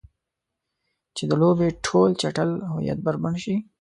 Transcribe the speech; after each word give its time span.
چې 1.15 1.23
د 1.29 1.31
لوبې 1.41 1.69
ټول 1.85 2.09
چټل 2.21 2.49
هویت 2.71 2.99
بربنډ 3.05 3.37
شي. 3.43 3.55